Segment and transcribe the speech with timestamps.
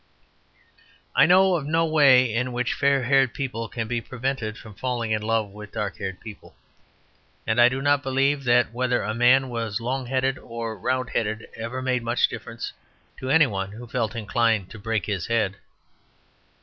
[1.15, 5.11] I know of no way in which fair haired people can be prevented from falling
[5.11, 6.55] in love with dark haired people;
[7.45, 11.47] and I do not believe that whether a man was long headed or round headed
[11.55, 12.73] ever made much difference
[13.17, 15.57] to any one who felt inclined to break his head.